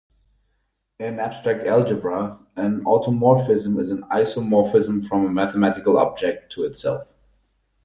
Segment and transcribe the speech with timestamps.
[0.99, 7.13] In abstract algebra, an automorphism is an isomorphism from a mathematical object to itself.